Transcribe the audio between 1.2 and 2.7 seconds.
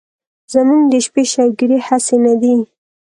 شوګيرې هسې نه دي